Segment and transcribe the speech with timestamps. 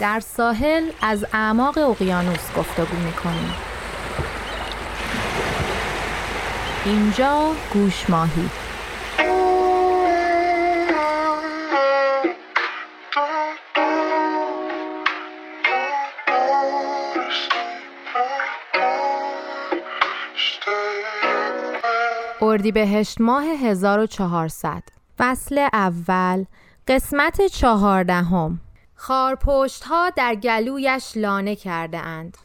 [0.00, 3.54] در ساحل از اعماق اقیانوس گفتگو می‌کنیم.
[6.84, 8.50] اینجا گوش ماهی.
[22.42, 24.82] اردیبهشت ماه 1400
[25.18, 26.44] فصل اول.
[26.88, 28.60] قسمت چهاردهم.
[28.96, 32.38] خارپشت ها در گلویش لانه کرده اند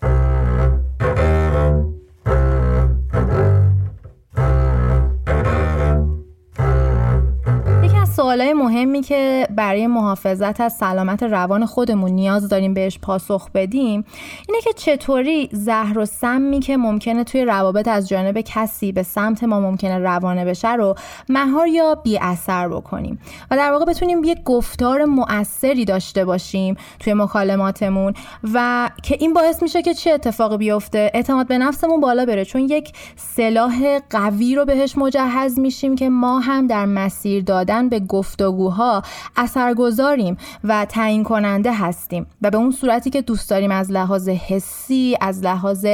[8.29, 14.05] سوالای مهمی که برای محافظت از سلامت روان خودمون نیاز داریم بهش پاسخ بدیم
[14.47, 19.43] اینه که چطوری زهر و سمی که ممکنه توی روابط از جانب کسی به سمت
[19.43, 20.95] ما ممکنه روانه بشه رو
[21.29, 23.19] مهار یا بی اثر بکنیم
[23.51, 28.13] و در واقع بتونیم یک گفتار مؤثری داشته باشیم توی مکالماتمون
[28.53, 32.45] و که این باعث میشه که چه اتفاقی بیفته؟ اعتماد به نفسمون بالا بره.
[32.45, 37.99] چون یک سلاح قوی رو بهش مجهز میشیم که ما هم در مسیر دادن به
[38.19, 39.01] گفتگوها
[39.37, 45.17] اثرگذاریم و تعیین کننده هستیم و به اون صورتی که دوست داریم از لحاظ حسی
[45.21, 45.85] از لحاظ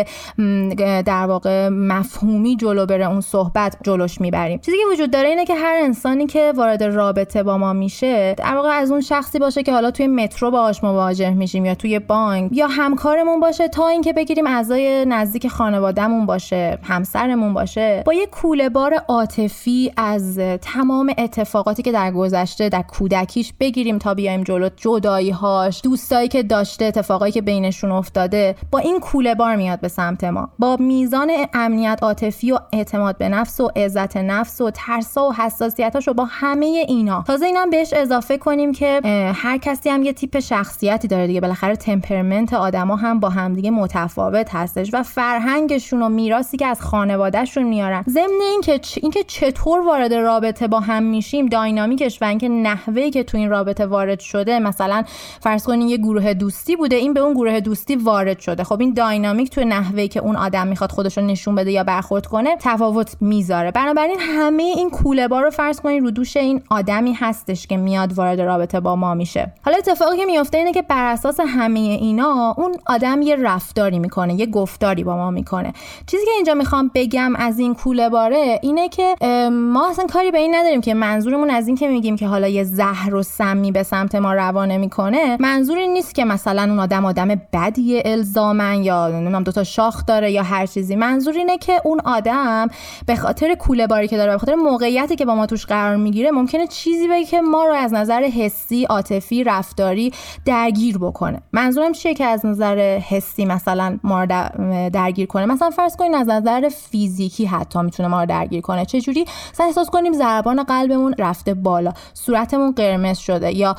[1.06, 4.60] در واقع مفهومی جلو بره اون صحبت جلوش می‌بریم.
[4.60, 8.56] چیزی که وجود داره اینه که هر انسانی که وارد رابطه با ما میشه در
[8.56, 12.52] واقع از اون شخصی باشه که حالا توی مترو باهاش مواجه میشیم یا توی بانک
[12.54, 18.70] یا همکارمون باشه تا اینکه بگیریم اعضای نزدیک خانوادهمون باشه همسرمون باشه با یه کوله
[18.70, 25.30] بار عاطفی از تمام اتفاقاتی که در گذشته در کودکیش بگیریم تا بیایم جلو جدایی
[25.30, 30.24] هاش دوستایی که داشته اتفاقایی که بینشون افتاده با این کوله بار میاد به سمت
[30.24, 30.50] ما.
[30.60, 36.08] با میزان امنیت عاطفی و اعتماد به نفس و عزت نفس و ترسا و حساسیتاش
[36.08, 37.24] رو با همه اینا.
[37.28, 39.02] تازه اینم بهش اضافه کنیم که
[39.36, 41.42] هر کسی هم یه تیپ شخصیتی داره دیگه.
[41.42, 47.64] بالاخره تمپرمنت آدما هم با همدیگه متفاوت هستش و فرهنگشون و میراثی که از خانوادهشون
[47.64, 48.04] میارن.
[48.10, 53.24] ضمن اینکه اینکه چطور وارد رابطه با هم میشیم داینامیک دینامیکش و اینکه نحوهی که
[53.24, 55.04] تو این رابطه وارد شده مثلا
[55.40, 58.64] فرض کنین یه گروه دوستی بوده این به اون گروه دوستی وارد شده.
[58.64, 62.26] خب این داینامیک تو نحوهی که اون آدم می‌خواد خودش رو نشون بده یا برخورد
[62.26, 63.72] کنه تفاوت می‌ذاره.
[63.72, 68.42] بنابراین همه این کوله رو فرض کنین رو دوش این آدمی هستش که میاد وارد
[68.42, 69.54] رابطه با ما میشه.
[69.66, 74.34] حالا اتفاقی که میفته اینه که بر اساس همه اینا اون آدم یه رفتاری می‌کنه
[74.34, 75.74] یه گفتاری با ما می‌کنه.
[76.08, 79.16] چیزی که اینجا می‌خوام بگم از این کوله باره اینه که
[79.52, 82.64] ما اصلا کاری به این نداریم که منظورمون از این که میگیم که حالا یه
[82.64, 87.28] زهر و سمی به سمت ما روانه می‌کنه منظوری نیست که مثلا اون آدم آدم
[87.54, 90.96] بدی الزامن یا نمی‌دونم دوتا شاخ داره یا هر چیزی.
[90.96, 92.68] منظور اینه که اون آدم
[93.06, 96.32] به خاطر کوله باری که داره به خاطر موقعیتی که با ما توش قرار می‌گیره
[96.32, 100.14] ممکنه چیزی بگه که ما رو از نظر حسی عاطفی رفتاری
[100.46, 101.42] درگیر بکنه.
[101.54, 104.50] منظورم چیه که از نظر حسی مثلا ما رو
[104.90, 108.86] درگیر کنه؟ مثلا فرض کنین از نظر فیزیکی حتی می‌تونه ما رو درگیر کنه.
[108.86, 109.26] چه جوری؟
[109.60, 111.85] احساس کنیم ضربان قلبمون رفته بالا.
[112.14, 113.76] صورتمون قرمز شده یا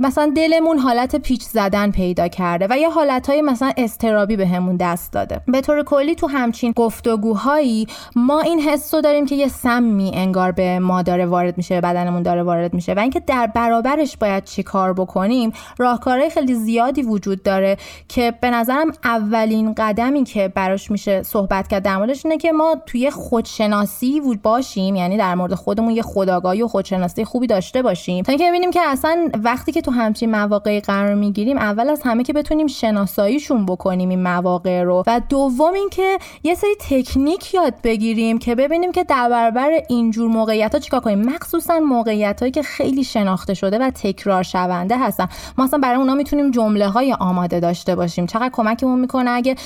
[0.00, 5.12] مثلا دلمون حالت پیچ زدن پیدا کرده و یا حالتهای مثلا استرابی بهمون به دست
[5.12, 5.40] داده.
[5.46, 7.86] به طور کلی تو همچین گفتگوهایی
[8.16, 12.22] ما این حس رو داریم که یه سمی انگار به ما داره وارد میشه بدنمون
[12.22, 17.42] داره وارد میشه و اینکه در برابرش باید چی کار بکنیم راهکارهای خیلی زیادی وجود
[17.42, 17.76] داره
[18.08, 22.76] که به نظرم اولین قدمی که براش میشه صحبت کرد در موردش اینه که ما
[22.86, 28.24] توی خودشناسی باشیم یعنی در مورد خودمون یه خداگاهی و خودشناسی خوبی داشته باشیم.
[28.24, 32.22] تا اینکه ببینیم که اصلا وقتی که تو همچین مواقعی قرار می‌گیریم اول از همه
[32.22, 35.02] که بتونیم شناساییشون بکنیم این مواقع رو.
[35.06, 40.74] و دوم اینکه یه سری تکنیک یاد بگیریم که ببینیم که در برابر اینجور موقعیت
[40.74, 41.22] ها چیکار کنیم.
[41.22, 45.28] مخصوصا موقعیت هایی که خیلی شناخته شده و تکرار شونده هستن.
[45.58, 48.26] ما اصلا برای اونا می‌تونیم جمله های آماده داشته باشیم.
[48.26, 49.56] چقدر کمکمون می‌کنه اگه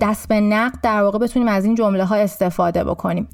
[0.00, 3.28] دست به نقد در واقع بتونیم از این جمله ها استفاده بکنیم.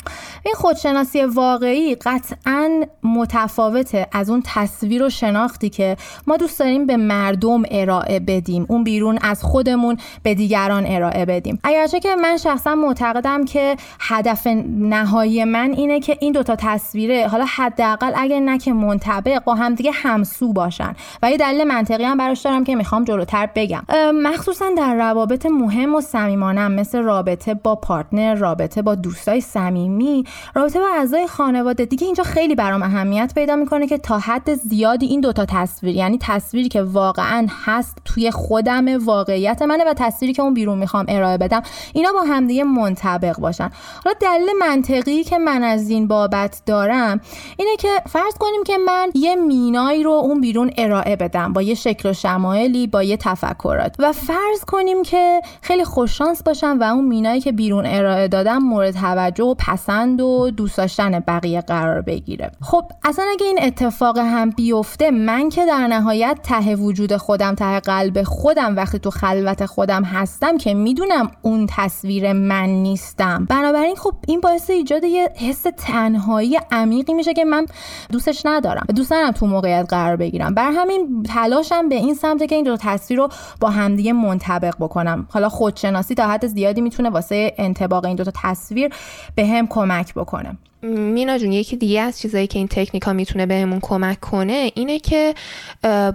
[0.44, 2.84] این خودشناسی واقعی قطعا
[3.16, 4.06] متفاوته.
[4.12, 8.66] از اون تصویر و شناختی که ما دوست داریم به مردم ارائه بدیم.
[8.68, 11.58] اون بیرون از خودمون به دیگران ارائه بدیم.
[11.64, 14.46] اگرچه که من شخصا معتقدم که هدف
[14.78, 17.28] نهایی من اینه که این دوتا تصویره.
[17.28, 20.94] حالا حداقل اگر نه که منطبق با همدیگه همسو باشن.
[21.22, 23.82] و یه دلیل منطقی هم براش دارم که می‌خوام جلوتر بگم.
[24.22, 30.24] مخصوصا در روابط مهم و صمیمانه مثل رابطه با پارتنر رابطه با دوستای صمیمی
[30.54, 31.84] رابطه با اعضای خانواده.
[31.84, 36.18] دیگه اینجا خیلی برام اهمیت پیدا می‌کنه که تا حد زیادی این دوتا تصویر یعنی
[36.20, 41.38] تصویری که واقعا هست توی خودم واقعیت منه و تصویری که اون بیرون می‌خوام ارائه
[41.38, 41.62] بدم
[41.94, 43.70] اینا با همدیگه منطبق باشن.
[44.04, 47.20] حالا دلیل منطقی که من از این بابت دارم
[47.56, 51.74] اینه که فرض کنیم که من یه مینایی رو اون بیرون ارائه بدم با یه
[51.74, 53.96] شکل و شمایلی با یه تفکرات.
[53.98, 58.94] و فرض کنیم که خیلی خوششانس باشم و اون مینایی که بیرون ارائه دادم مورد
[58.94, 62.50] توجه و پسند و دوست داشتن بقیه قرار بگیره.
[62.62, 67.80] خب اصلا اگه این اتفاق هم بیفته من که در نهایت ته وجود خودم ته
[67.80, 73.44] قلب خودم وقتی تو خلوت خودم هستم که می‌دونم اون تصویر من نیستم.
[73.44, 77.66] بنابراین خب این باعث ایجاد یه حس تنهایی عمیقی میشه که من
[78.12, 78.86] دوستش ندارم.
[78.96, 80.54] دوست ندارم تو موقعیت قرار بگیرم.
[80.54, 83.28] بر همین تلاشم به این سمت که این دو تصویر رو
[83.60, 85.26] با همدیگه منطبق بکنم.
[85.30, 88.94] حالا خودشناسی تا حد زیادی می‌تونه واسه انطباق این دو تا تصویر
[89.34, 90.58] به هم کمک بکنه.
[90.82, 95.34] مینا جون یکی دیگه از چیزایی که این تکنیکا می‌تونه بهمون کمک کنه اینه که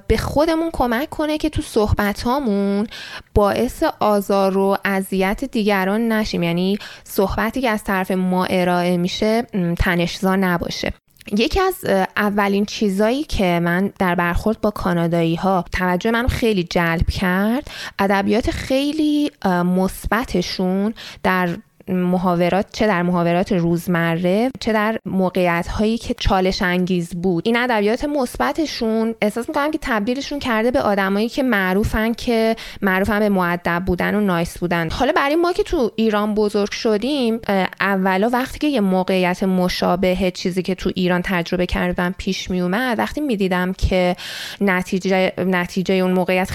[0.07, 2.87] به خودمون کمک کنه که تو صحبت هامون
[3.33, 6.43] باعث آزار و اذیت دیگران نشیم.
[6.43, 9.41] یعنی صحبتی که از طرف ما ارائه میشه
[9.77, 10.93] تنشزا نباشه.
[11.37, 11.75] یکی از
[12.17, 18.51] اولین چیزایی که من در برخورد با کانادایی ها توجه من خیلی جلب کرد ادبیات
[18.51, 21.49] خیلی مثبتشون در
[21.87, 27.43] محاورات چه در محاورات روزمره چه در موقعیت هایی که چالش انگیز بود.
[27.45, 33.29] این ادبیات مثبتشون احساس می‌کنم که تبدیلشون کرده به آدمایی که معروفن که معروفن به
[33.29, 34.89] معدب بودن و نایس بودن.
[34.89, 37.39] حالا برای ما که تو ایران بزرگ شدیم
[37.79, 42.99] اولا وقتی که یه موقعیت مشابه چیزی که تو ایران تجربه کردم پیش می اومد
[42.99, 44.15] وقتی می‌دیدم که
[44.61, 46.51] نتیجه نتیجه اون موقعیت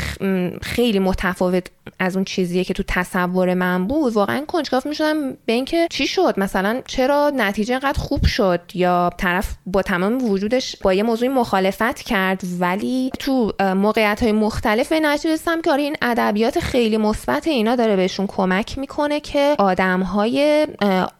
[0.62, 1.66] خیلی متفاوت
[1.98, 6.34] از اون چیزیه که تو تصور من بود واقعا کنجکاو می‌شدم به اینکه چی شد؟
[6.36, 12.02] مثلا چرا نتیجه انقدر خوب شد؟ یا طرف با تمام وجودش با یه موضوع مخالفت
[12.02, 17.46] کرد ولی تو موقعیت های مختلف به نتیجه رسیدم که آره این ادبیات خیلی مثبت
[17.46, 20.66] اینا داره بهشون کمک می‌کنه که آدم های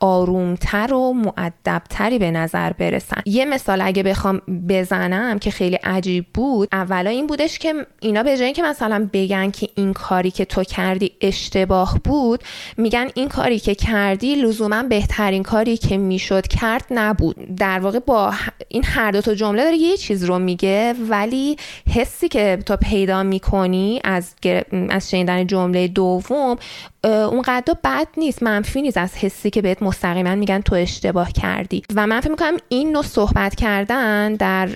[0.01, 3.23] آرومتر و معدبتری به نظر برسن.
[3.27, 8.39] یه مثال اگه بخوام بزنم که خیلی عجیب بود اولا این بودش که اینا به
[8.39, 12.45] جای که مثلا بگن که این کاری که تو کردی اشتباه بود
[12.77, 17.37] میگن این کاری که کردی لزوما بهترین کاری که می‌شد کرد نبود.
[17.57, 18.35] در واقع با
[18.69, 21.57] این هر دو تا جمله داره یه چیز رو میگه ولی
[21.95, 24.35] حسی که تو پیدا می‌کنی از
[24.91, 26.57] از شنیدن جمله دوم
[27.05, 31.83] اونقدر بد نیست منفی نیست از حسی که بهت مستقیما میگن تو اشتباه کردی.
[31.95, 34.69] و من فکر می‌کنم این نوع صحبت کردن در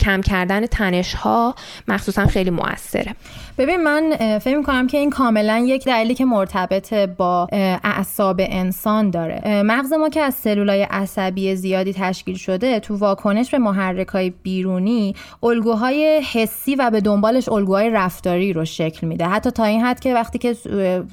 [0.00, 1.54] کم کردن تنش ها
[1.88, 3.14] مخصوصا خیلی موثره.
[3.58, 7.48] ببین من فکر می‌کنم که این کاملا یک دلیلی که مرتبط با
[7.84, 9.62] اعصاب انسان داره.
[9.62, 15.14] مغز ما که از سلولای عصبی زیادی تشکیل شده تو واکنش به محرک های بیرونی
[15.42, 19.24] الگوهای حسی و به دنبالش الگوهای رفتاری رو شکل میده.
[19.24, 20.56] حتی تا این حد که وقتی که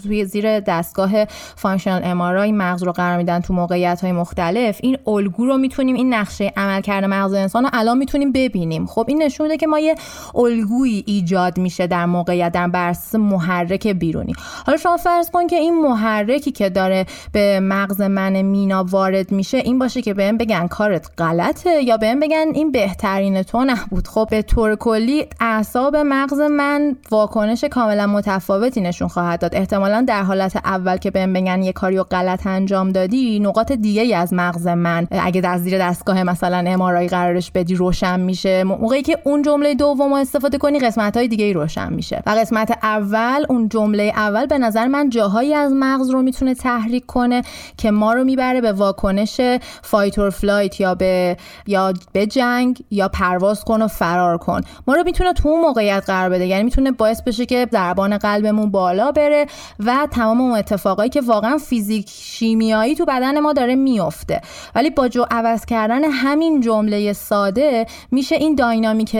[0.03, 1.25] توی زیر دستگاه
[1.55, 4.79] functional MRI مغز رو قرار میدن تو موقعیت های مختلف.
[4.83, 8.85] این الگو رو می‌تونیم این نقشه عملکرد مغز انسان رو الان می‌تونیم ببینیم.
[8.85, 9.95] خب این نشون میده که ما یه
[10.35, 14.33] الگویی ایجاد میشه در موقعیت در برابر محرک بیرونی.
[14.65, 19.57] حالا شما فرض کن که این محرکی که داره به مغز من مینا وارد میشه
[19.57, 24.07] این باشه که بهم بگن کارت غلطه یا بهم بگن این بهترین تو نبود.
[24.07, 29.55] خب به طور کلی اعصاب مغز من واکنش کاملا متفاوتی نشون خواهد داد.
[29.55, 34.13] احتمالا در حالت اول که بهم بگن یه کاریو غلط انجام دادی نقاط دیگه ای
[34.13, 35.07] از مغز من.
[35.11, 38.63] اگه در زیر دستگاه مثلا MRI قرارش بدی روشن میشه.
[38.63, 42.23] موقعی که اون جمله دوم استفاده کنی قسمت های دیگه ای روشن میشه.
[42.25, 47.05] و قسمت اول اون جمله اول به نظر من جاهایی از مغز رو می‌تونه تحریک
[47.05, 47.41] کنه
[47.77, 49.41] که ما رو می‌بره به واکنش
[49.81, 54.61] fight or flight یا به یا به جنگ یا پرواز کن و فرار کن.
[54.87, 56.45] ما رو می‌تونه تو اون موقعیت قرار بده.
[56.45, 59.45] یعنی می‌تونه باعث بشه که ضربان قلبمون بالا بره
[59.85, 64.41] و تمام اون اتفاقایی که واقعا فیزیک شیمیایی تو بدن ما داره میفته
[64.75, 69.15] ولی با جو عوض کردن همین جمله ساده میشه این داینامیک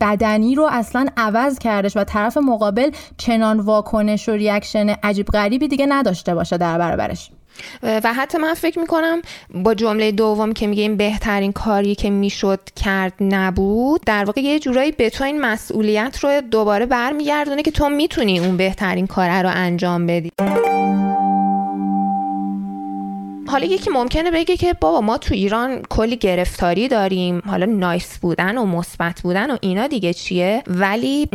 [0.00, 5.86] بدنی رو اصلا عوض کردش و طرف مقابل چنان واکنش و ریاکشن عجیب غریبی دیگه
[5.88, 7.30] نداشته باشه در برابرش.
[7.82, 9.22] و حتی من فکر می‌کنم
[9.54, 14.58] با جمله دوم که میگه این بهترین کاری که می‌شد کرد نبود در واقع یه
[14.58, 19.50] جورایی به تو این مسئولیت رو دوباره برمیگردونه که تو می‌تونی اون بهترین کار رو
[19.54, 20.30] انجام بدی.
[23.50, 27.42] حالا یکی ممکنه بگه که بابا ما تو ایران کلی گرفتاری داریم.
[27.46, 31.28] حالا نایس بودن و مثبت بودن و اینا دیگه چیه؟ ولی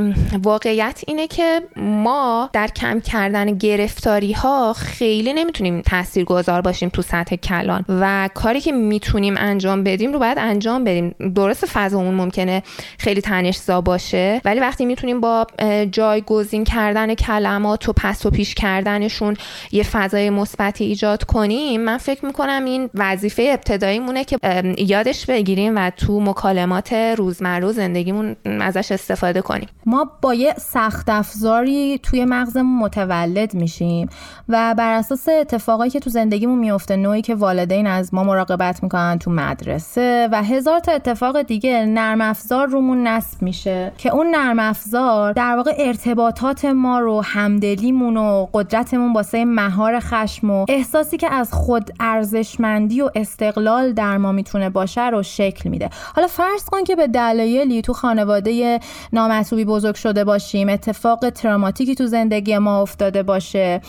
[0.44, 7.36] واقعیت اینه که ما در کم کردن گرفتاری ها خیلی نمی‌تونیم تاثیرگذار باشیم تو سطح
[7.36, 7.86] کلان.
[7.90, 11.16] و کاری که می‌تونیم انجام بدیم رو باید انجام بدیم.
[11.36, 12.64] درست فضامون ممکنه
[12.98, 15.48] خیلی تنشزا باشه ولی وقتی می‌تونیم با
[15.92, 19.38] جایگزین کردن کلمات و پس و پیش کردنشون
[19.72, 24.38] یه فضای مثبتی ایجاد کنیم من فکر می‌کنم این وظیفه ابتدایی مونه که
[24.78, 29.68] یادش بگیریم و تو مکالمات روزمره زندگیمون ازش استفاده کنیم.
[29.86, 34.10] ما با یه سخت افزاری توی مغزمون متولد میشیم
[34.50, 39.20] و بر اساس اتفاقایی که تو زندگیمون میفته نوعی که والدین از ما مراقبت می‌کنن
[39.20, 44.60] تو مدرسه و هزار تا اتفاق دیگه نرم افزار رومون نصب میشه که اون نرم
[44.60, 51.34] افزار در واقع ارتباطات ما رو همدلیمون و قدرتمون واسه مهار خشم و احساسی که
[51.34, 55.90] از خود ارزشمندی و استقلال در ما می‌تونه باشه رو شکل میده.
[56.16, 58.80] حالا فرض کن که به دلایلی تو خانواده
[59.14, 63.82] نامطلوبی بزرگ شده باشیم اتفاق تراماتیکی تو زندگی ما افتاده باشه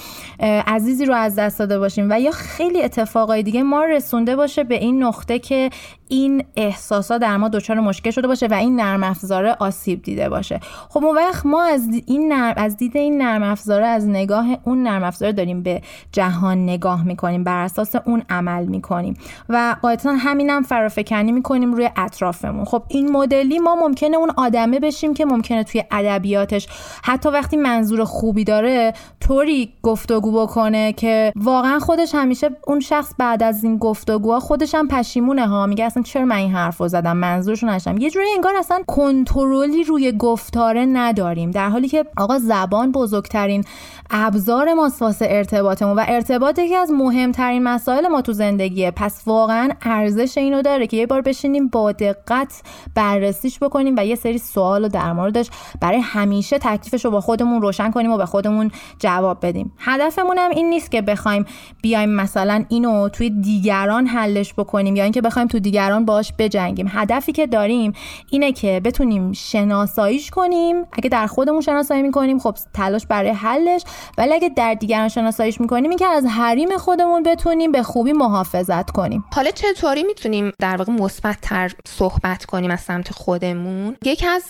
[0.66, 4.74] عزیزی رو از دست داده باشیم و یا خیلی اتفاقای دیگه ما رسونده باشه به
[4.74, 5.70] این نقطه که
[6.08, 10.60] این احساسا در ما دچار مشکل شده باشه و این نرم افزاره آسیب دیده باشه.
[10.88, 14.82] خب اون وقت ما از این نرم از دید این نرم افزاره از نگاه اون
[14.82, 15.82] نرم افزاره داریم به
[16.12, 19.14] جهان نگاه می‌کنیم بر اساس اون عمل می‌کنیم
[19.48, 22.64] و قاعدتا همینم فرافکنی می‌کنیم روی اطرافمون.
[22.64, 26.68] خب این مدلی ما ممکنه اون آدمه بشیم که ممکنه توی ادبیاتش
[27.04, 33.42] حتی وقتی منظور خوبی داره طوری گفتگو بکنه که واقعا خودش همیشه اون شخص بعد
[33.42, 35.66] از این گفتگوها خودش هم پشیمونه ها.
[35.66, 39.84] میگه اصلا چرا من این حرف رو زدم؟ منظورشو نشم یه جوری انگار اصلا کنترلی
[39.84, 41.50] روی گفتاره نداریم.
[41.50, 43.64] در حالی که آقا زبان بزرگترین
[44.10, 48.90] ابزار ماست واسه ارتباطمون و ارتباط یکی از مهمترین مسائل ما تو زندگیه.
[48.90, 52.62] پس واقعا ارزش اینو داره که یه بار بشینیم با دقت
[52.94, 55.50] بررسیش بکنیم و یه سری سوال رو در موردش
[55.80, 59.72] برای همیشه تکلیفش رو با خودمون روشن کنیم و به خودمون جواب بدیم.
[59.78, 61.44] هدفمون هم این نیست که بخوایم
[61.82, 66.90] بیایم مثلا اینو توی دیگران حلش بکنیم یا اینکه بخوایم تو دیگران باش بجنگیم.
[66.90, 67.92] هدفی که داریم
[68.30, 70.76] اینه که بتونیم شناساییش کنیم.
[70.92, 73.82] اگه در خودمون شناسایی می‌کنیم خب تلاش برای حلش.
[74.18, 78.90] ولی اگه در دیگران شناساییش می‌کنیم این که از حریم خودمون بتونیم به خوبی محافظت
[78.90, 79.24] کنیم.
[79.34, 84.44] حالا چطوری می‌تونیم در واقع مثبت تر صحبت کنیم از سمت خودمون؟ یکی از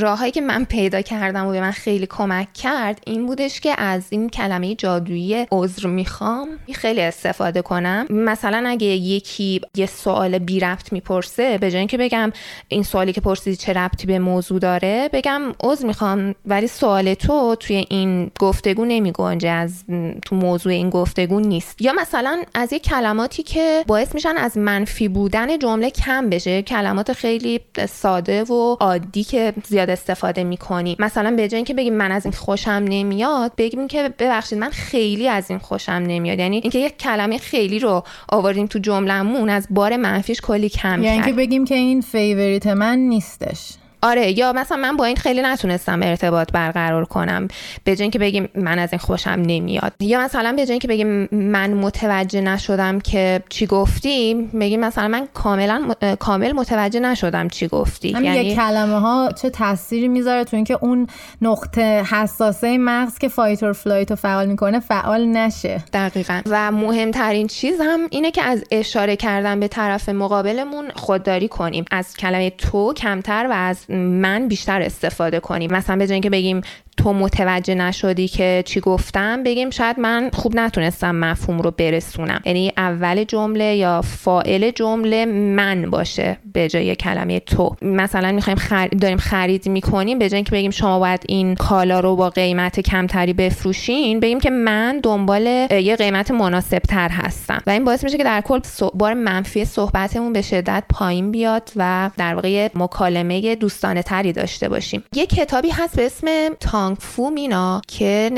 [0.00, 4.06] راههایی که من پیدا کردم و به من خیلی کمک کرد این بودش که از
[4.10, 6.48] این کلمه جادویی عذر می‌خوام.
[6.74, 8.06] خیلی استفاده کنم.
[8.10, 12.32] مثلا اگه یکی یه سوال بی ربط می‌پرسه به جای اینکه بگم
[12.68, 17.56] این سوالی که پرسیدی چه ربطی به موضوع داره بگم عذر می‌خوام ولی سوال تو
[17.60, 19.84] توی این گفتگو نمیگنجه از
[20.26, 21.82] تو موضوع این گفتگو نیست.
[21.82, 27.12] یا مثلا از یه کلماتی که باعث میشن از منفی بودن جمله کم بشه کلمات
[27.12, 30.96] خیلی ساده و عادی که زیاد استفاده می‌کنی.
[30.98, 35.28] مثلا به جای اینکه بگیم من از این خوشم نمیاد بگیم که ببخشید من خیلی
[35.28, 36.38] از این خوشم نمیاد.
[36.38, 41.22] یعنی اینکه یک کلمه خیلی رو آوردیم تو جملهمون از بار منفیش کلی کم یعنی
[41.22, 43.72] که بگیم که این فیوریت من نیستش.
[44.04, 47.48] آره یا مثلا من با این خیلی نتونستم ارتباط برقرار کنم.
[47.84, 49.92] به که بگیم من از این خوشم نمیاد.
[50.00, 55.94] یا مثلا به که بگیم من متوجه نشدم که چی گفتی بگیم مثلا من کاملا
[56.18, 61.06] کامل متوجه نشدم چی گفتی یعنی کلمه ها چه تاثیری می‌ذاره تو اینکه اون
[61.42, 65.84] نقطه حساسه مغز که fight or flight رو فعال می‌کنه فعال نشه.
[65.92, 66.40] دقیقا.
[66.46, 71.84] و مهمترین چیز هم اینه که از اشاره کردن به طرف مقابلمون خودداری کنیم.
[71.90, 75.72] از کلمه تو کمتر و از من بیشتر استفاده کنیم.
[75.72, 76.60] مثلا به که بگیم
[76.96, 82.40] تو متوجه نشدی که چی گفتم بگیم شاید من خوب نتونستم مفهوم رو برسونم.
[82.44, 87.76] یعنی اول جمله یا فاعل جمله من باشه به جای کلمه تو.
[87.82, 92.16] مثلا می‌خوایم خرید داریم خرید می‌کنیم به جای اینکه بگیم شما باید این کالا رو
[92.16, 97.62] با قیمت کمتری بفروشین بگیم که من دنبال یه قیمت مناسب تر هستم.
[97.66, 98.60] و این باعث میشه که در کل
[98.94, 105.04] بار منفی صحبتمون به شدت پایین بیاد و در واقع مکالمه دوستانه تری داشته باشیم.
[105.14, 106.26] یه کتابی هست به اسم
[106.60, 108.30] تانگ فو مینا که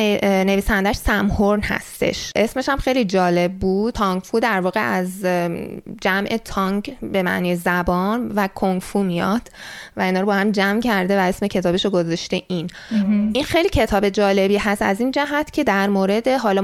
[0.47, 2.33] نویسندش سم هورن هستش.
[2.37, 3.95] اسمش هم خیلی جالب بود.
[3.95, 5.25] تانگ فو در واقع از
[6.01, 9.43] جمع تانگ به معنی زبان و کنگ فو میاد
[9.97, 12.71] و اینا رو با هم جمع کرده و اسم کتابش رو گذاشته این.
[13.35, 14.83] این خیلی کتاب جالبی هست.
[14.83, 16.63] از این جهت که در مورد حالا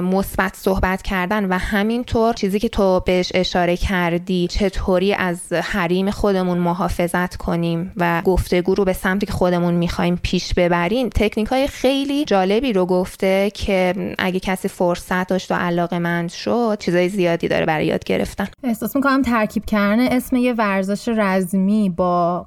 [0.00, 6.58] مثبت صحبت کردن و همینطور چیزی که تو بهش اشاره کردی چطوری از حریم خودمون
[6.58, 12.24] محافظت کنیم و گفتگو رو به سمتی که خودمون می‌خوایم پیش ببریم تکنیک های خیلی
[12.24, 17.66] جالبی رو گفته که اگه کسی فرصت داشت و علاقه مند شد چیزای زیادی داره
[17.66, 18.48] برای یاد گرفتن.
[18.64, 22.46] احساس می‌کنم ترکیب کردن اسم یه ورزش رزمی با,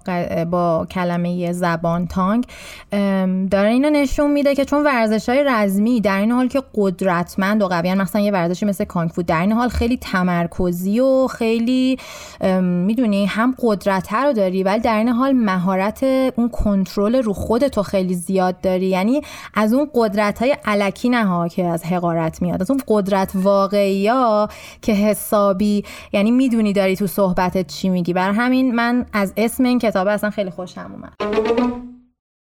[0.52, 2.46] با کلمه زبان تانگ
[3.52, 7.68] داره اینو نشون میده که چون ورزش های رزمی در این حال که قدرتمند و
[7.68, 11.98] قوی مثلا یه ورزشی مثل کانگ در این حال خیلی تمرکزی و خیلی
[12.62, 16.04] می‌دونی هم قدرت رو داری ولی در این حال مهارت
[16.36, 18.86] اون کنترل رو خودتو خیلی زیاد داری.
[18.86, 19.22] یعنی
[19.54, 24.50] از اون قدرت های علکی نه که از حقارت میاد از اون قدرت واقعی ها
[24.82, 28.14] که حسابی یعنی می‌دونی داری تو صحبتت چی میگی.
[28.14, 31.87] بر همین من از اسم این کتاب اصلا خیلی خوشم اومد.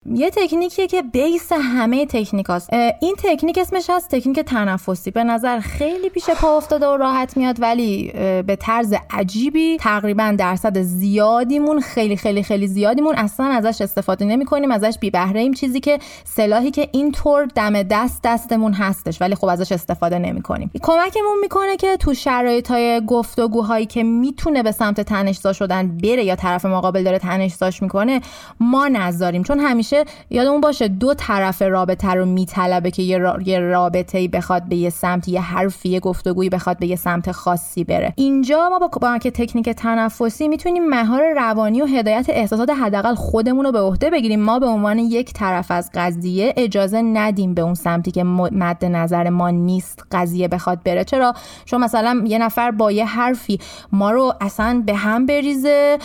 [0.06, 2.72] یه تکنیکیه که بیس همه تکنیک هست.
[3.00, 5.10] این تکنیک اسمش هست تکنیک تنفسی.
[5.10, 8.10] به نظر خیلی پیش پا افتاده و راحت میاد ولی
[8.46, 14.70] به طرز عجیبی تقریبا درصد زیادیمون خیلی خیلی خیلی زیادیمون اصلا ازش استفاده نمی کنیم
[14.70, 19.46] ازش بی بهره ایم چیزی که سلاحی که اینطور دم دست دستمون هستش ولی خب
[19.46, 25.00] ازش استفاده نمی کنیم کمکمون می‌کنه که تو شرایط های گفتگوهایی که می‌تونه به سمت
[25.00, 28.20] تنشزا شدن بره یا طرف مقابل داره تنشزاش می‌کنه
[28.60, 29.42] ما نذاریم.
[29.42, 29.91] چون همیشه
[30.30, 33.38] یادمون باشه دو طرف رابطه رو میطلبه که یه, را...
[33.44, 37.84] یه رابطه بخواد به یه سمت یه حرفی یه گفتگویی بخواد به یه سمت خاصی
[37.84, 38.12] بره.
[38.16, 43.64] اینجا ما با, با که تکنیک تنفسی می‌تونیم مهار روانی و هدایت احساسات حداقل خودمون
[43.64, 44.40] رو به عهده بگیریم.
[44.40, 49.28] ما به عنوان یک طرف از قضیه اجازه ندیم به اون سمتی که مد نظر
[49.28, 51.04] ما نیست قضیه بخواد بره.
[51.04, 51.34] چرا؟
[51.64, 53.58] چون مثلا یه نفر با یه حرفی
[53.92, 55.98] ما رو اصلا به هم بریزه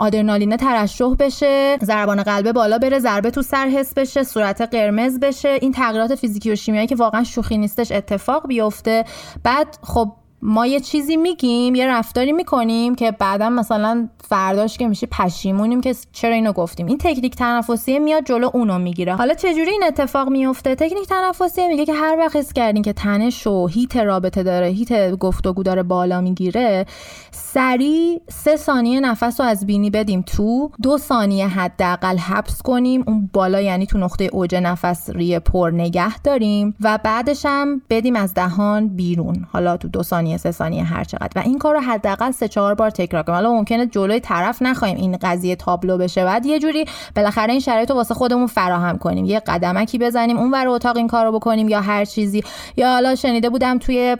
[0.00, 5.48] آدرنالینه ترشح بشه ضربان قلبه بالا بره ضربه تو سر حس بشه صورت قرمز بشه.
[5.48, 9.04] این تغییرات فیزیکی و شیمیایی که واقعا شوخی نیستش اتفاق بیفته.
[9.42, 10.12] بعد خب
[10.46, 15.94] ما یه چیزی میگیم یه رفتاری می‌کنیم که بعدا مثلا فرداش که میشه پشیمونیم که
[16.12, 16.86] چرا اینو گفتیم.
[16.86, 19.14] این تکنیک تنفسی میاد جلو اونو می‌گیره.
[19.14, 23.46] حالا چجوری این اتفاق میفته تکنیک تنفسی میگه که هر وقت حس کردین که تنش
[23.46, 26.86] و هیت رابطه داره هیت گفتگو داره بالا می‌گیره
[27.30, 33.04] سریع سه ثانیه نفس رو از بینی بدیم تو دو ثانیه حداقل حبس کنیم.
[33.06, 38.16] اون بالا یعنی تو نقطه اوج نفس ریه پر نگه داریم و بعدش هم بدیم
[38.16, 39.46] از دهان بیرون.
[39.52, 41.30] حالا تو دو ثانیه سه ثانیه هر چقدر.
[41.36, 44.96] و این کار رو حداقل سه چهار بار تکرار کنیم حالا ممکنه جلوی طرف نخوایم
[44.96, 46.24] این قضیه تابلو بشه.
[46.24, 46.84] بعد یه جوری
[47.16, 49.24] بالاخره این شرایط رو واسه خودمون فراهم کنیم.
[49.24, 52.44] یه قدمکی بزنیم اون ور اتاق این کارو بکنیم یا هر چیزی.
[52.76, 54.16] یا حالا شنیده بودم توی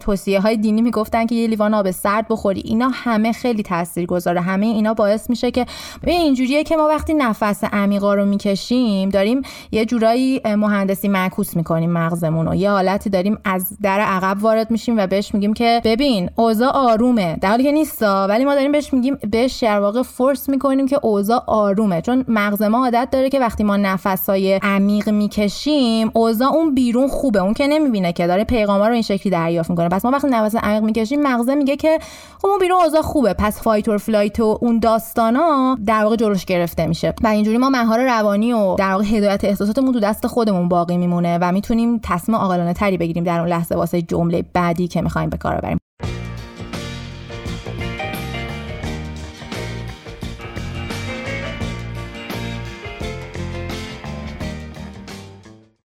[0.00, 2.60] توصیه های دینی می‌گفتن که یه لیوان آب سرد بخوری.
[2.64, 4.40] اینا همه خیلی تاثیرگذاره.
[4.40, 5.66] همه اینا باعث میشه که
[6.06, 12.48] اینجوریه که ما وقتی نفس عمیقا رو می‌کشیم داریم یه جورایی مهندسی معکوس می‌کنیم مغزمون
[12.48, 14.89] و یه حالتی داریم از در عقب وارد میشیم.
[14.98, 17.36] و بهش میگیم که ببین اوضاع آرومه.
[17.40, 21.00] در حالی که نیستا ولی ما داریم بهش میگیم بهش در واقع فورس می‌کنیم که
[21.02, 22.00] اوضاع آرومه.
[22.00, 27.42] چون مغز ما عادت داره که وقتی ما نفسای عمیق می‌کشیم اوضاع اون بیرون خوبه.
[27.42, 29.88] اون که نمی‌بینه که داره پیغاما رو این شکلی دریافت می‌کنه.
[29.88, 31.98] پس ما وقتی نفس عمیق می‌کشیم مغزه میگه که
[32.42, 33.34] خب اون بیرون اوضاع خوبه.
[33.34, 37.14] پس fight or flight و اون داستانا در واقع جلوش گرفته میشه.
[37.22, 41.38] و اینجوری ما مهار روانی و در واقع هدایت احساساتمون تو دست خودمون باقی میمونه
[41.40, 45.36] و می‌تونیم تصمیم عاقلانه تری بگیریم در اون لحظه واسه جمله بعدی که می‌خوایم به
[45.36, 45.78] کار ببریم.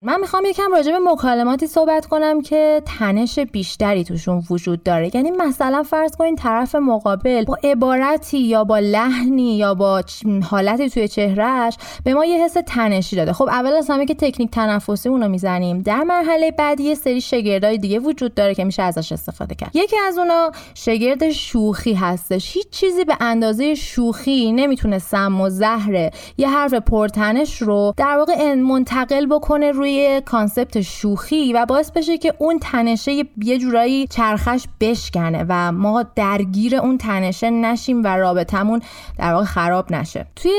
[0.05, 5.11] من می‌خوام یکم راجع به مکالماتی صحبت کنم که تنش بیشتری توشون وجود داره.
[5.15, 10.03] یعنی مثلا فرض کنین طرف مقابل با عبارتی یا با لحنی یا با
[10.51, 13.33] حالتی توی چهرهش به ما یه حس تنشی داده.
[13.33, 15.83] خب اول از همه که تکنیک تنفسی اونو می‌زنیم.
[15.83, 19.71] در مرحله بعدی یه سری شگردای دیگه وجود داره که میشه ازش استفاده کرد.
[19.75, 22.57] یکی از اونا شگرد شوخی هستش.
[22.57, 28.55] هیچ چیزی به اندازه شوخی نمی‌تونه سم و زهر یه حرف پرتنش رو در واقع
[28.55, 29.92] منتقل بکنه روی
[30.25, 36.77] کانسپت شوخی و باعث بشه که اون تنشه یه جورایی چرخش بشکنه و ما درگیر
[36.77, 38.81] اون تنشه نشیم و رابطمون
[39.19, 40.27] در واقع خراب نشه.
[40.37, 40.53] توی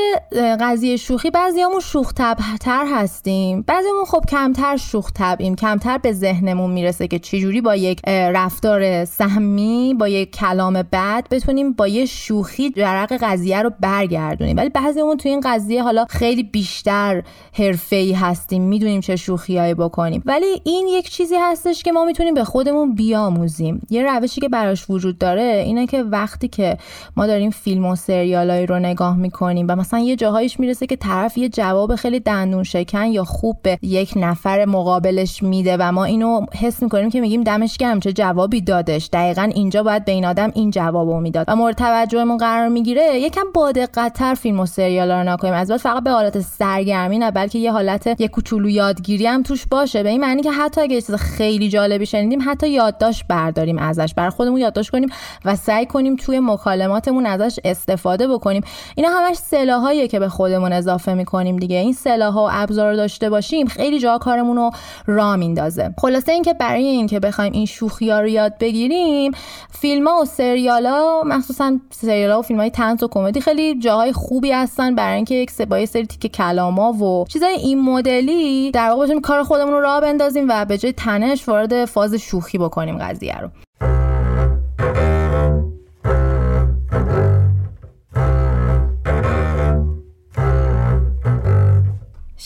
[0.60, 2.12] قضیه شوخی بعضیامون شوخ
[2.60, 3.62] تر هستیم.
[3.62, 9.94] بعضیامون خب کمتر شوخ طبعیم کمتر به ذهنمون می‌رسه که چجوری با یک رفتار سهمی
[9.98, 14.56] با یک کلام بد بتونیم با یه شوخی جرق قضیه رو برگردونیم.
[14.56, 18.62] ولی بعضیمون توی این قضیه حالا خیلی بیشتر حرفه‌ای هستیم.
[18.62, 20.22] می‌دونیم چه شوخیایی بکنیم.
[20.26, 23.86] ولی این یک چیزی هستش که ما می‌تونیم به خودمون بیاموزیم.
[23.90, 26.78] یه روشی که براش وجود داره اینه که وقتی که
[27.16, 31.38] ما داریم فیلم و سریالایی رو نگاه می‌کنیم و مثلا یه جاهایش می‌رسه که طرف
[31.38, 36.46] یه جواب خیلی دندون شکن یا خوب به یک نفر مقابلش میده و ما اینو
[36.60, 40.50] حس می‌کنیم که میگیم دمش گرم چه جوابی دادش؟ دقیقا اینجا باید به این آدم
[40.54, 41.44] این جوابو می‌داد.
[41.48, 45.80] و مورد توجهمون قرار می‌گیره یکم با دقتتر فیلم و سریال رو نکنیم از بعد
[45.80, 50.02] فقط به حالت سرگرمی نه بلکه یه حالت یه کوچولو یادگیری هم توش باشه.
[50.02, 54.14] به این معنی که حتی اگه چیز خیلی جالبی شنیدیم حتی یادداشت برداریم ازش.
[54.16, 55.08] بر خودمون یادداشت کنیم
[55.44, 58.62] و سعی کنیم توی مکالماتمون ازش استفاده بکنیم.
[58.96, 61.76] اینا همش سلاحاییه که به خودمون اضافه می‌کنیم دیگه.
[61.76, 64.70] این سلاح و ابزار داشته باشیم خیلی جا کارمون رو
[65.06, 65.94] را میندازه.
[65.98, 69.32] خلاصه اینکه برای اینکه بخوایم این شوخی رو یاد بگیریم
[69.70, 74.12] فیلم ها و سریال ها مخصوصا سریال و فیلم های تنز و کمدی خیلی جاهای
[74.12, 74.94] خوبی هستن.
[74.94, 79.72] برای اینکه یک سری تیک کلاما و چیزای این مدلی در واقع بتونیم کار خودمون
[79.72, 83.48] رو راه بندازیم و به جای تنش وارد فاز شوخی بکنیم قضیه رو.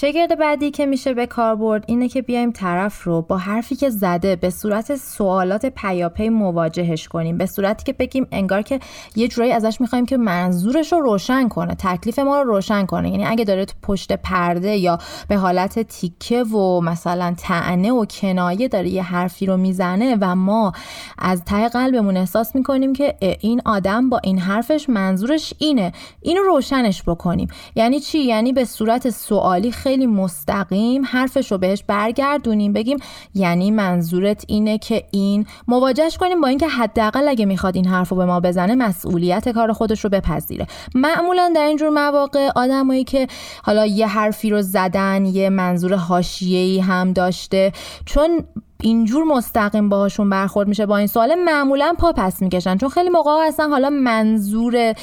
[0.01, 3.91] شگرد بعدی که میشه به کار برد اینه که بیایم طرف رو با حرفی که
[3.91, 7.39] زده به صورت سوالات پیاپی مواجهش کنیم.
[7.39, 8.81] به صورتی که بگیم انگار که
[9.17, 13.11] یه جورایی ازش می‌خوایم که منظورش رو روشن کنه تکلیف ما رو روشن کنه.
[13.11, 18.69] یعنی اگه داره تو پشت پرده یا به حالت تیکه و مثلا تعنه و کنایه
[18.69, 20.73] داره یه حرفی رو می‌زنه و ما
[21.19, 25.93] از ته قلبمون احساس می‌کنیم که این آدم با این حرفش منظورش اینه.
[26.23, 27.49] اینو روشنش بکنیم.
[27.75, 32.99] یعنی چی؟ یعنی به صورت سوالی خیلی مستقیم حرفش رو بهش برگردونیم بگیم
[33.35, 38.17] یعنی منظورت اینه که این مواجهش کنیم با اینکه حداقل اگه می‌خواد این حرف رو
[38.17, 40.67] به ما بزنه مسئولیت کار خودش رو بپذیره.
[40.95, 43.27] معمولا در اینجور مواقع آدمایی که
[43.63, 47.73] حالا یه حرفی رو زدن یه منظور حاشیه‌ای هم داشته
[48.05, 48.45] چون
[48.83, 52.77] اینجور مستقیم باهاشون برخورد میشه با این سوال معمولا پا پس می‌کشن.
[52.77, 54.95] چون خیلی موقع هستن حالا منظور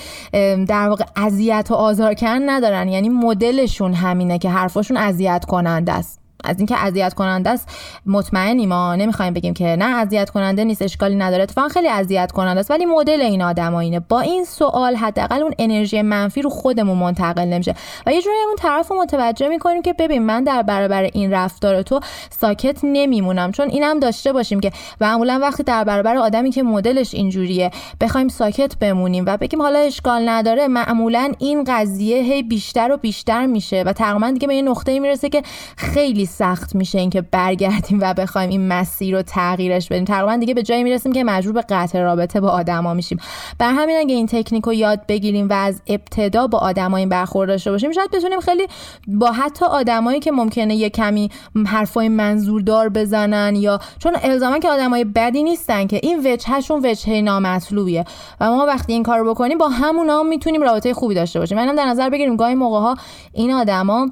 [0.67, 2.87] در واقع اذیت و آزار کردن ندارن.
[2.87, 6.24] یعنی مدلشون همینه که حرفاشون اذیت کننده است.
[6.45, 7.69] از اینکه اذیت کننده است
[8.05, 11.43] مطمئنی ما نمی‌خوایم بگیم که نه اذیت کننده نیست اشکالی نداره.
[11.43, 13.99] اتفاقا خیلی اذیت کننده است ولی مدل این آدم اینه.
[13.99, 17.75] با این سوال حداقل اون انرژی منفی رو خودمون منتقل نمیشه.
[18.05, 21.81] و یه جوری اون طرف رو متوجه می‌کنیم که ببین من در برابر این رفتار
[21.81, 23.51] تو ساکت نمیمونم.
[23.51, 28.77] چون اینم داشته باشیم که معمولا وقتی در برابر آدمی که مدلش اینجوریه بخوایم ساکت
[28.79, 33.83] بمونیم و بگیم حالا اشکال نداره معمولا این قضیه هی بیشتر و بیشتر میشه.
[33.83, 35.41] و تقریبا دیگه به یه نقطه می‌رسه که
[35.77, 40.05] خیلی سخت میشه اینکه برگردیم و بخوایم این مسیر رو تغییرش بدیم.
[40.05, 43.19] تقریبا دیگه به جایی می‌رسیم که مجبور به قطع رابطه با آدما میشیم.
[43.59, 47.49] بر همین اگه این تکنیک رو یاد بگیریم و از ابتدا با آدما این برخورد
[47.49, 48.67] داشته باشیم شاید بتونیم خیلی
[49.07, 51.29] با حتی آدمایی که ممکنه یه کمی
[51.67, 58.05] حرفای منظوردار بزنن یا چون الزاما که آدمای بدی نیستن که این وجهشون وجهه نامطلوبیه.
[58.41, 61.57] و ما وقتی این کار بکنیم با همونا می‌تونیم رابطه خوبی داشته باشیم.
[61.57, 62.95] منم در نظر بگیریم گاهی موقع ها
[63.33, 64.09] این آدما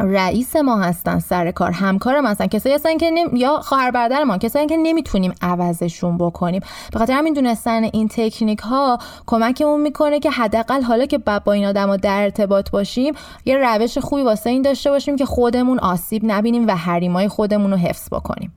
[0.00, 2.46] رئیس ما هستن سر کار همکار ما هستن.
[2.46, 3.36] کسایی هستن که نم...
[3.36, 6.62] یا خواهر برادر ما کسایی که نمی‌تونیم عوضشون بکنیم.
[6.92, 11.66] به خاطر همین دونستن این تکنیک ها کمکمون می‌کنه که حداقل حالا که با این
[11.66, 16.66] آدما در ارتباط باشیم یه روش خوبی واسه این داشته باشیم که خودمون آسیب نبینیم
[16.66, 18.52] و حریمای خودمون رو حفظ بکنیم.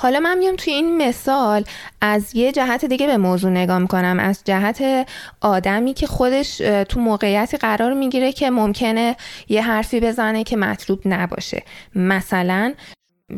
[0.00, 1.64] حالا من میام توی این مثال
[2.00, 4.18] از یه جهت دیگه به موضوع نگاه می‌کنم.
[4.20, 5.08] از جهت
[5.40, 6.56] آدمی که خودش
[6.88, 9.16] تو موقعیتی قرار می‌گیره که ممکنه
[9.48, 11.62] یه حرفی بزنه که مطلوب نباشه.
[11.94, 12.74] مثلا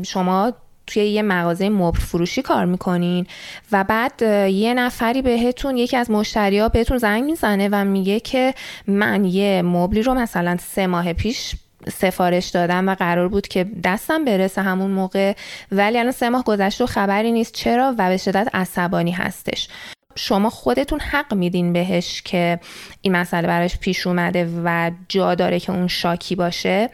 [0.03, 0.53] شما
[0.87, 3.27] توی یه مغازه مبل فروشی کار می‌کنین
[3.73, 8.55] و بعد یه نفری بهتون یکی از مشتری ها بهتون زنگ می‌زنه و میگه که
[8.87, 11.55] من یه مبلی رو مثلا سه ماه پیش
[11.89, 15.33] سفارش دادم و قرار بود که دستم برسه همون موقع.
[15.73, 17.53] ولی الان سه ماه گذشته و خبری نیست.
[17.53, 19.69] چرا؟ و به شدت عصبانی هستش.
[20.15, 22.61] شما خودتون حق میدین بهش که
[23.01, 26.91] این مسئله براش پیش اومده و جا داره که اون شاکی باشه؟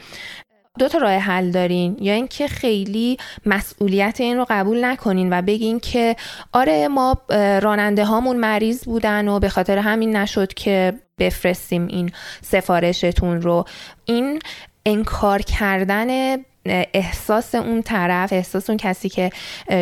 [0.79, 1.97] دو تا راه حل دارین.
[2.01, 6.17] یا اینکه خیلی مسئولیت این رو قبول نکنین و بگین که
[6.53, 7.17] آره ما
[7.63, 13.65] راننده هامون مریض بودن و به خاطر همین نشد که بفرستیم این سفارشتون رو.
[14.05, 14.39] این
[14.87, 16.37] انکار کردن
[16.71, 19.31] احساس اون طرف احساس اون کسی که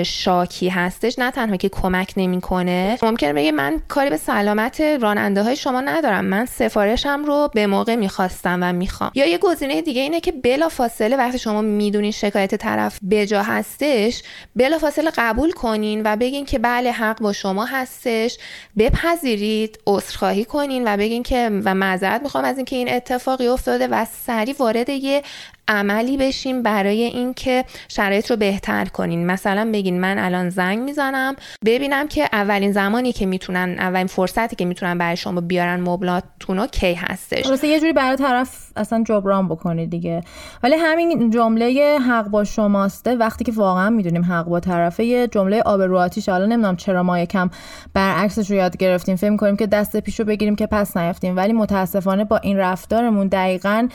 [0.07, 2.99] شاکی هستش نه تنها که کمک نمی‌کنه.
[3.03, 6.25] ممکنه بگه من کاری به سلامت راننده های شما ندارم.
[6.25, 9.11] من سفارشم رو به موقع می‌خواستم و می‌خوام.
[9.15, 14.23] یا یه گزینه دیگه اینه که بلا فاصله وقتی شما می‌دونین شکایت طرف بجا هستش
[14.57, 18.39] بلا فاصله قبول کنین و بگین که بله حق با شما هستش.
[18.79, 24.07] بپذیرید عذرخواهی کنین و بگین که و معذرت می‌خوام از اینکه این اتفاقی افتاده و
[24.27, 25.23] سریع وارد یه
[25.69, 29.27] عملی بشیم برای اینکه شرایط رو بهتر کنین.
[29.27, 34.65] مثلا بگین من الان زنگ می‌زنم ببینم که اولین زمانی که می‌تونن اولین فرصتی که
[34.65, 39.49] می‌تونن برای شما بیارن مبلاتون رو کی هستش؟ درسته یه جوری برای طرف اصلا جبران
[39.49, 40.21] بکنید دیگه.
[40.63, 45.61] ولی همین جمله حق با شماسته وقتی که واقعا می‌دونیم حق با طرفه یه جمله
[45.61, 47.51] آب رو آتیش حالا نمی‌دونم چرا ما یکم
[47.95, 49.17] برعکسش رو یاد گرفتیم.
[49.17, 53.27] فکر کنیم که دست پیش رو بگیریم که پس نیفتیم ولی متاسفانه با این رفتارمون
[53.27, 53.89] دقیقا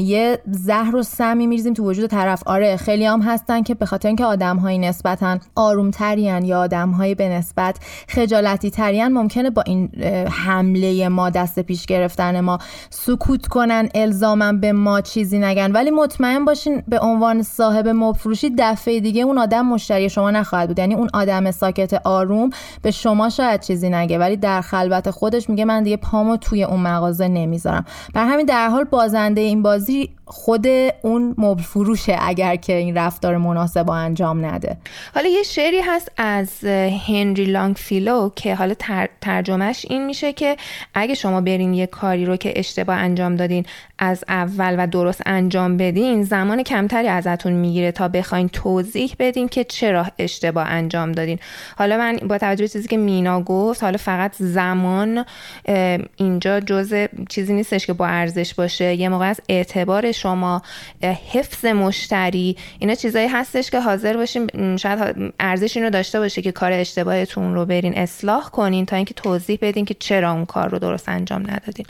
[0.00, 2.42] یه زهر و سمی میریزیم تو وجود طرف.
[2.46, 7.76] آره خیلی هم هستن که به خاطر اینکه آدمهایی نسبتا آرومترین یا آدمهایی به نسبت
[8.08, 9.88] خجالتی ترین ممکنه با این
[10.30, 12.58] حمله ما دست پیش گرفتن ما
[12.90, 15.72] سکوت کنن الزامن به ما چیزی نگن.
[15.72, 20.78] ولی مطمئن باشین به عنوان صاحب مفروشی دفعه دیگه اون آدم مشتری شما نخواهد بود.
[20.78, 22.50] یعنی اون آدم ساکت آروم
[22.82, 24.18] به شما شاید چیزی نگه.
[24.18, 27.84] ولی در خلوت خودش میگه من دیگه پامو توی اون مغازه نمی‌ذارم.
[28.14, 30.66] بر همین در حال بازنده این بازی خود
[31.02, 34.76] اون مبل فروشه اگر که این رفتار مناسب انجام نده.
[35.14, 36.64] حالا یه شعری هست از
[37.06, 38.74] هنری لانگفیلو که حالا
[39.20, 40.56] ترجمهش این میشه که
[40.94, 43.64] اگه شما برین یه کاری رو که اشتباه انجام دادین
[43.98, 49.64] از اول و درست انجام بدین زمان کمتری ازتون می‌گیره تا بخواین توضیح بدین که
[49.64, 51.38] چرا اشتباه انجام دادین.
[51.78, 55.24] حالا من با توجه چیزی که مینا گفت حالا فقط زمان
[56.16, 58.94] اینجا جزء چیزی نیستش که با ارزش باشه.
[58.94, 60.62] یه موقع از اعتبار شما
[61.32, 66.52] حفظ مشتری اینا چیزایی هستش که حاضر باشین شاید ارزش این رو داشته باشه که
[66.52, 70.78] کار اشتباهتون رو برین اصلاح کنین تا اینکه توضیح بدین که چرا اون کار رو
[70.78, 71.86] درست انجام ندادین.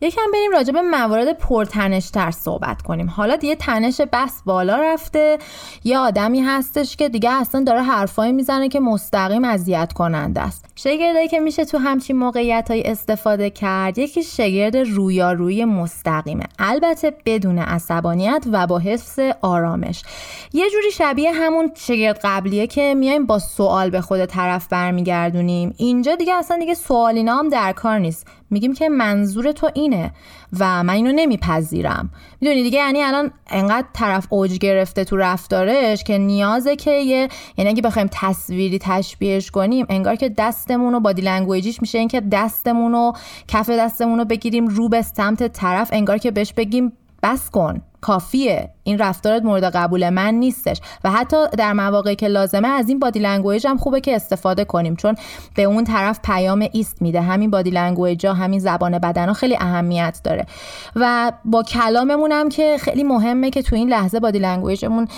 [0.00, 3.08] یکم بریم راجع به موارد پرتنشتر صحبت کنیم.
[3.08, 5.38] حالا دیگه تنش بس بالا رفته.
[5.84, 10.67] یه آدمی هستش که دیگه اصلا داره حرفایی می‌زنه که مستقیم اذیت کننده است.
[10.80, 16.44] شگردایی که میشه تو همچین موقعیت های استفاده کرد یکی شگرد رویارویی مستقیمه.
[16.58, 20.02] البته بدون عصبانیت و با حفظ آرامش.
[20.52, 25.74] یه جوری شبیه همون شگرد قبلیه که میایم با سوال به خود طرف برمیگردونیم.
[25.76, 28.26] اینجا دیگه اصلا دیگه سوالینا هم در کار نیست.
[28.50, 30.12] میگیم که منظور تو اینه
[30.58, 32.10] و من اینو نمیپذیرم.
[32.40, 37.70] می‌دونی دیگه؟ یعنی الان انقدر طرف اوج گرفته تو رفتارش که نیازه که یه یعنی
[37.70, 40.28] اگه بخوایم تصویری تشبیهش کنیم انگار که
[40.68, 43.12] دستمون رو body language یش میشه اینکه دستمون رو
[43.48, 48.70] کف دستمون رو بگیریم رو به سمت طرف انگار که بهش بگیم بس کن کافیه.
[48.88, 50.80] این رفتارت مورد قبول من نیستش.
[51.04, 54.96] و حتی در مواقعی که لازمه از این body language هم خوبه که استفاده کنیم
[54.96, 55.14] چون
[55.54, 57.20] به اون طرف پیام ایست میده.
[57.20, 60.46] همین body language ها همین زبان بدن ها خیلی اهمیت داره.
[60.96, 65.08] و با کلاممون هم که خیلی مهمه که تو این لحظه بادی لنگویجمون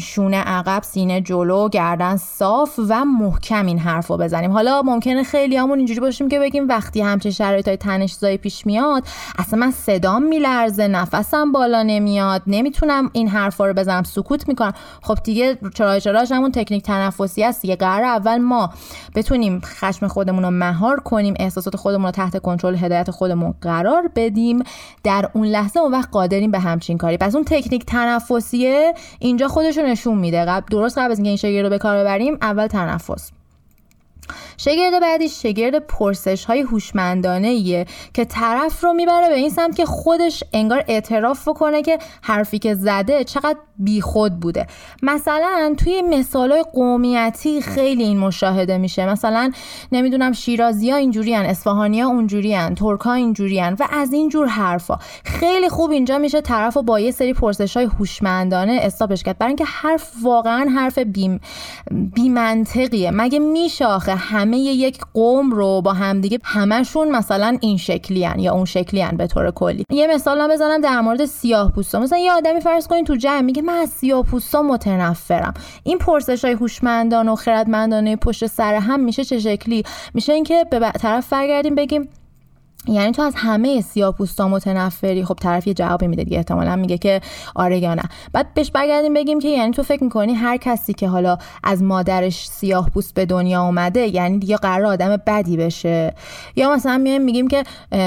[0.00, 4.50] شونه عقب سینه جلو گردن صاف و محکم این حرف رو بزنیم.
[4.50, 9.04] حالا ممکنه خیلی همون اینجوری باشیم که بگیم وقتی همچه شرایط های تنش پیش میاد
[9.38, 14.02] اصلا من صدام میلرزه نفسم بالا نمیاد نمی‌تونم این حرفا رو بزنم.
[14.02, 14.72] سکوت می‌کنم.
[15.02, 18.70] خب دیگه چرای چراش همون تکنیک تنفسی است؟ دیگه قرار اول ما
[19.14, 24.62] بتونیم خشم خودمون رو مهار کنیم احساسات خودمون رو تحت کنترل هدایت خودمون قرار بدیم.
[25.04, 27.16] در اون لحظه اون وقت قادریم به همچین کاری.
[27.16, 30.44] پس اون تکنیک تنفسیه اینجا خودش رو نشون میده.
[30.44, 33.30] قبل درست قبل از اینکه این شگیر رو به کار ببریم اول تنفس.
[34.64, 40.44] شگرد بعدی شگرد پرسش های هوشمندانه که طرف رو می‌بره به این سمت که خودش
[40.52, 44.66] انگار اعتراف بکنه که حرفی که زده چقدر بیخود بوده.
[45.02, 49.06] مثلا توی مثال های قومیتی خیلی این مشاهده میشه.
[49.06, 49.52] مثلا
[49.92, 54.12] نمی‌دونم شیرازی ها اینجوری هن اصفهانی ها اونجوری هن ترک ها اینجوری هن و از
[54.12, 54.98] اینجور حرفا.
[55.24, 59.38] خیلی خوب اینجا میشه طرف با یه سری پرسش های هوشمندانه استاپش کرد.
[59.38, 61.40] برای اینکه حرف واقعا حرف بی,
[62.14, 64.14] بی منطقیه مگه میشه آخه
[64.58, 69.26] یک قوم رو با همدیگه همشون مثلا این شکلی هن یا اون شکلی هن به
[69.26, 69.84] طور کلی.
[69.90, 72.00] یه مثال بزنم در مورد سیاه پوستا.
[72.00, 75.54] مثلا یه آدمی فرض کنین تو جمع میگه من از سیاه پوستا متنفرم.
[75.84, 79.82] این پرسش های هوشمندانه و خردمندانه پشت سر هم میشه چه شکلی؟
[80.14, 82.08] میشه اینکه به طرف برگردیم بگیم
[82.88, 87.20] یعنی تو از همه سیاپوستا متنفری خب طرف یه جوابی میده دیگه احتمالا میگه که
[87.54, 88.02] آره یا نه.
[88.32, 92.48] بعد بهش برگردیم بگیم که یعنی تو فکر می‌کنی هر کسی که حالا از مادرش
[92.48, 96.14] سیاه پوست به دنیا اومده یعنی دیگه قرار آدم بدی بشه.
[96.56, 97.64] یا مثلا میایم میگیم که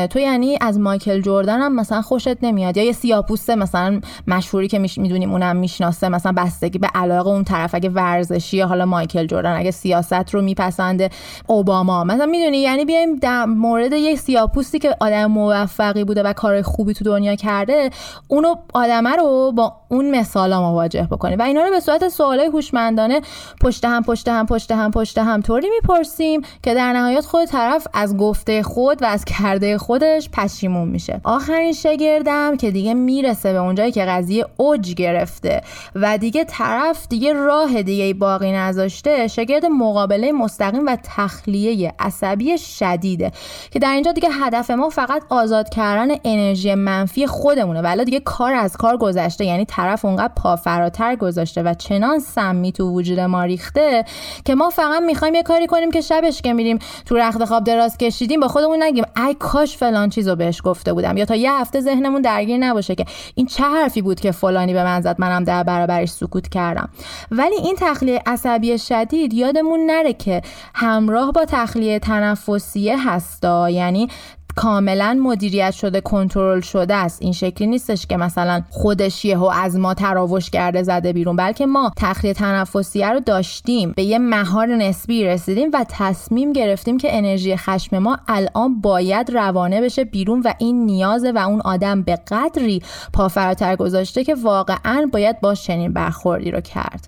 [0.10, 2.78] تو یعنی از مایکل جردن هم مثلا خوشت نمیاد.
[2.78, 7.44] یا یه سیاه پوسته مثلا مشهوری که می‌دونیم اونم می‌شناسه مثلا بستگی به علاقه اون
[7.44, 7.76] طرف.
[7.76, 11.10] اگه ورزشی حالا مایکل جردن اگه سیاست رو میپسنده
[11.48, 12.04] اوباما.
[12.04, 17.06] مثلا می‌دونی؟ یعنی بیایم در مورد سیاه که آدم موفقی بوده و کار خوبی تو
[17.06, 17.90] دنیا کرده
[18.28, 23.22] اونو آدمه رو با اون مثالا مواجه بکنیم و اینا رو به صورت سوالای هوشمندانه
[23.62, 27.88] پشت هم پشت هم پشت هم پشت هم طوری می‌پرسیم که در نهایت خود طرف
[27.94, 31.22] از گفته خود و از کرده خودش پشیمون میشه.
[31.24, 35.62] آخرین شگردم که دیگه می‌رسه به اونجایی که قضیه اوج گرفته
[35.96, 43.32] و دیگه طرف دیگه راه دیگه باقی نذاشته شگرد مقابله مستقیم و تخلیه عصبی شدیده
[43.72, 47.82] که در اینجا دیگه هدف ما فقط آزاد کردن انرژی منفی خودمونه.
[47.82, 49.46] ولی دیگه کار از کار گذشته.
[49.46, 54.06] یعنی طرف اونقدر پا فراتر گذاشته و چنان سمی تو وجود ما ریخته
[54.46, 57.98] که ما فقط می‌خوایم یه کاری کنیم که شبش که میریم تو رخت خواب دراز
[57.98, 59.04] کشیدیم با خودمون نگیم.
[59.28, 61.18] ای کاش فلان چیزو بهش گفته بودم.
[61.18, 64.84] یا تا یه هفته ذهنمون درگیر نباشه که این چه حرفی بود که فلانی به
[64.84, 66.90] من زد منم در برابرش سکوت کردم.
[67.32, 70.42] ولی این تخلیه عصبی شدید یادمون نره که
[70.76, 73.70] همراه با تخلیه تنفسیه هستا.
[73.70, 74.08] یعنی
[74.56, 77.22] کاملا مدیریت شده کنترل شده است.
[77.22, 81.92] این شکلی نیستش که مثلا خودش یهو از ما تراوش کرده زده بیرون بلکه ما
[81.98, 83.94] تخلیه تنفسیه رو داشتیم.
[83.96, 89.82] به یه مهار نسبی رسیدیم و تصمیم گرفتیم که انرژی خشم ما الان باید روانه
[89.82, 92.82] بشه بیرون و این نیازه و اون آدم به قدری
[93.14, 97.08] پافراتر گذاشته که واقعا باید با چنین برخوردی رو کرد.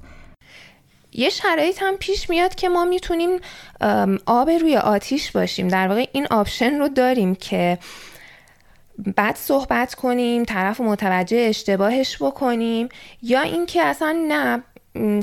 [1.17, 3.39] یه شرایط هم پیش میاد که ما می‌تونیم
[4.25, 5.67] آب روی آتیش باشیم.
[5.67, 7.78] در واقع این آپشن رو داریم که
[9.15, 12.89] بعد صحبت کنیم طرف متوجه اشتباهش بکنیم
[13.21, 14.63] یا اینکه اصلا نه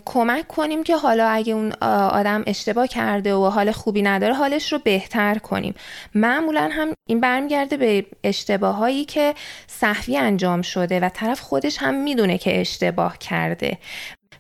[0.04, 4.78] کمک کنیم که حالا اگه اون آدم اشتباه کرده و حال خوبی نداره حالش رو
[4.78, 5.74] بهتر کنیم.
[6.14, 9.34] معمولا هم این برمیگرده به اشتباه هایی که
[9.66, 13.78] صحوی انجام شده و طرف خودش هم می‌دونه که اشتباه کرده.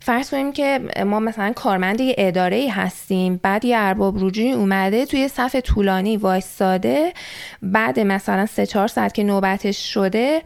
[0.04, 5.06] فرض کنیم که ما مثلا کارمند یه اداره ای هستیم بعد یه ارباب رجوعی اومده
[5.06, 7.12] توی صف طولانی وایستاده
[7.62, 10.42] بعد مثلا سه چهار ساعت که نوبتش شده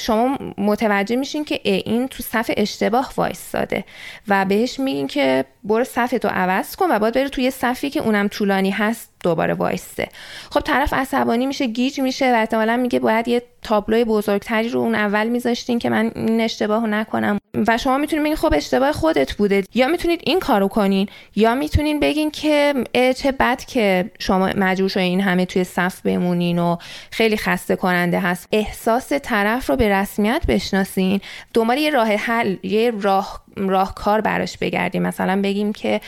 [0.00, 3.84] شما متوجه میشین که این تو صف اشتباه وایستاده
[4.28, 8.00] و بهش میگین که برو صف تو عوض کن و باید بره توی صفی که
[8.00, 10.08] اونم طولانی هست دوباره وایسته
[10.50, 14.94] خب طرف عصبانی میشه گیج میشه و احتمالا میگه باید یه تابلوی بزرگتری رو اون
[14.94, 17.38] اول میذاشتین که من این اشتباه نکنم.
[17.68, 19.64] و شما می‌تونید بگین خب اشتباه خودت بوده.
[19.74, 22.74] یا می‌تونید این کارو کنین یا می‌تونین بگین که
[23.16, 26.76] چه بد که شما مجبور شدین این همه توی صف بمونین و
[27.10, 28.48] خیلی خسته کننده هست.
[28.52, 31.20] احساس طرف رو به رسمیت بشناسین.
[31.54, 36.00] دنبال یه راه حل یه راه راهکار براش بگردیم مثلا بگیم که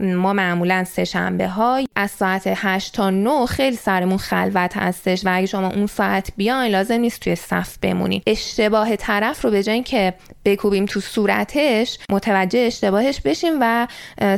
[0.00, 5.28] ما معمولا سه شنبه های از ساعت 8 تا 9 خیلی سرمون خلوت هستش و
[5.32, 9.82] اگه شما اون ساعت بیاین لازم نیست توی صف بمونید اشتباه طرف رو به جای
[9.82, 13.86] که بکوبیم تو صورتش متوجه اشتباهش بشیم و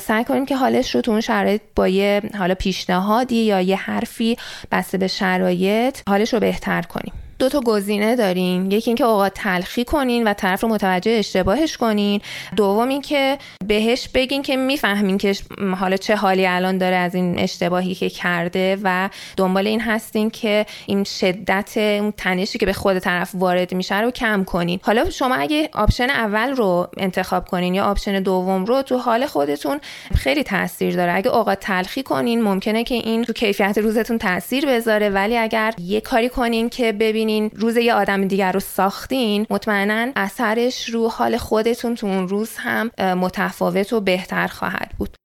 [0.01, 4.37] سعی کنیم که حالش رو تو اون شرایط با یه حالا پیشنهادی یا یه حرفی
[4.73, 7.13] بسته به شرایط حالش رو بهتر کنیم.
[7.41, 8.71] دو تا گزینه دارین.
[8.71, 12.21] یکی اینکه اوقات تلخی کنین و طرف رو متوجه اشتباهش کنین.
[12.57, 15.35] دوم اینکه بهش بگین که می‌فهمین که
[15.79, 20.67] حالا چه حالی الان داره از این اشتباهی که کرده و دنبال این هستین که
[20.87, 24.81] این شدت اون تنشی که به خود طرف وارد میشه رو کم کنین.
[24.83, 29.81] حالا شما اگه option اول رو انتخاب کنین یا option دوم رو تو حال خودتون
[30.15, 31.13] خیلی تاثیر داره.
[31.13, 35.09] اگه اوقات تلخی کنین ممکنه که این تو کیفیت روزتون تاثیر بذاره.
[35.09, 40.89] ولی اگر یه کاری کنین که ببینین روز یه آدم دیگر رو ساختین مطمئنا اثرش
[40.89, 45.17] رو حال خودتون تو اون روز هم متفاوت و بهتر خواهد بود.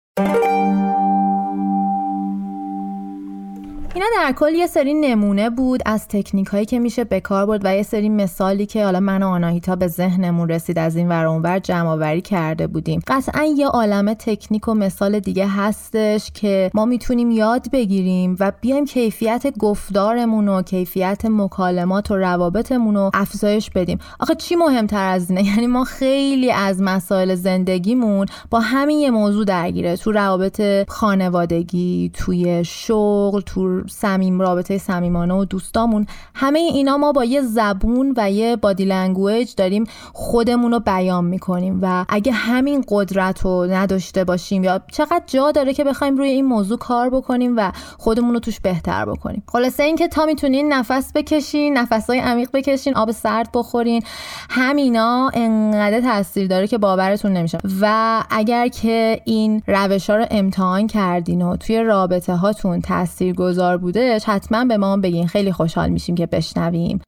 [3.96, 7.62] اینا در کل یه سری نمونه بود از تکنیک هایی که میشه به کار برد
[7.64, 11.26] و یه سری مثالی که حالا من و آناهیتا به ذهنمون رسید از این ور
[11.26, 13.02] اونور جمع آوری کرده بودیم.
[13.08, 18.86] قطعا یه عالم تکنیک و مثال دیگه هستش که ما می‌تونیم یاد بگیریم و بیایم
[18.86, 24.00] کیفیت گفتارمون و کیفیت مکالمات و روابطمون رو افزایش بدیم.
[24.20, 29.46] آخه چی مهمتر از اینه؟ یعنی ما خیلی از مسائل زندگیمون با همین یه موضوع
[29.46, 29.98] درگیره.
[29.98, 36.08] تو روابط خانوادگی توی شغل تو صمیم رابطه صمیمانه و دوستامون.
[36.36, 41.80] همه اینا ما با یه زبون و یه body language داریم خودمون رو بیان می‌کنیم
[41.82, 46.46] و اگه همین قدرت رو نداشته باشیم یا چقدر جا داره که بخوایم روی این
[46.46, 49.44] موضوع کار بکنیم و خودمون رو توش بهتر بکنیم.
[49.48, 54.04] خلاصه اینکه تا می‌تونین نفس بکشین نفسهای عمیق بکشین آب سرد بخورین
[54.50, 57.58] همینا انقدر تاثیر داره که باورتون نمیشه.
[57.82, 63.34] و اگر که این روش ها رو امتحان کردین و توی رابطه هاتون تاثیر
[63.76, 67.02] گذار بوده حتما به ما بگین خیلی خوشحال میشیم که بشنویم.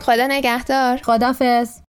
[0.00, 0.96] خدا نگهدار.
[0.96, 1.83] خدافز